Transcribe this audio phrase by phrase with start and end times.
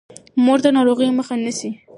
[0.43, 1.69] مور د ناروغۍ مخه نیسي.